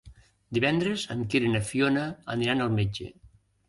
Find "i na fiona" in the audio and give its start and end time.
1.51-2.09